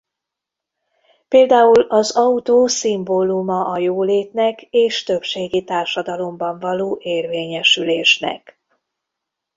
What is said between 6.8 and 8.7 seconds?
érvényesülésnek.